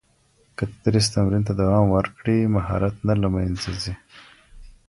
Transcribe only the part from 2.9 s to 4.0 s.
نه له منځه ځي.